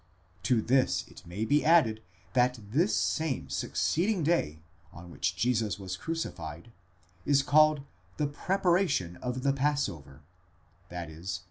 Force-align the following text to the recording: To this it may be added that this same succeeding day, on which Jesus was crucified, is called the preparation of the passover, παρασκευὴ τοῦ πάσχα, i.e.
To 0.41 0.63
this 0.63 1.05
it 1.07 1.27
may 1.27 1.45
be 1.45 1.63
added 1.63 2.01
that 2.33 2.57
this 2.71 2.95
same 2.97 3.49
succeeding 3.51 4.23
day, 4.23 4.57
on 4.91 5.11
which 5.11 5.35
Jesus 5.35 5.77
was 5.77 5.95
crucified, 5.95 6.71
is 7.23 7.43
called 7.43 7.81
the 8.17 8.25
preparation 8.25 9.17
of 9.17 9.43
the 9.43 9.53
passover, 9.53 10.21
παρασκευὴ 10.89 10.89
τοῦ 10.89 11.07
πάσχα, 11.07 11.17
i.e. 11.19 11.39